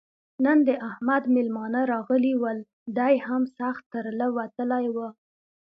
نن 0.45 0.57
د 0.67 0.69
احمد 0.89 1.23
مېلمانه 1.35 1.81
راغلي 1.93 2.33
ول؛ 2.41 2.59
دی 2.97 3.13
هم 3.27 3.43
سخت 3.57 3.83
تر 3.93 4.05
له 4.19 4.27
وتلی 4.37 4.85
وو. 4.95 5.07